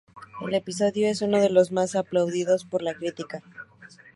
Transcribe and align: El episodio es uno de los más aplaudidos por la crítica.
El 0.41 0.55
episodio 0.55 1.07
es 1.07 1.21
uno 1.21 1.37
de 1.39 1.51
los 1.51 1.71
más 1.71 1.93
aplaudidos 1.95 2.65
por 2.65 2.81
la 2.81 2.95
crítica. 2.95 3.43